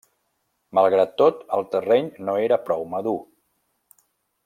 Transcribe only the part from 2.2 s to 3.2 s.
no era prou madur.